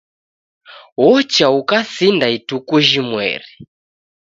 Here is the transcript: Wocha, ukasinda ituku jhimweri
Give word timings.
Wocha, 1.03 1.47
ukasinda 1.59 2.25
ituku 2.37 2.75
jhimweri 2.87 3.49